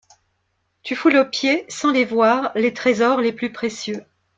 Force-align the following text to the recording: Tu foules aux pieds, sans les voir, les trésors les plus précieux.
Tu 0.81 0.95
foules 0.95 1.17
aux 1.17 1.25
pieds, 1.29 1.63
sans 1.69 1.91
les 1.91 2.05
voir, 2.05 2.51
les 2.55 2.73
trésors 2.73 3.21
les 3.21 3.33
plus 3.33 3.51
précieux. 3.53 4.03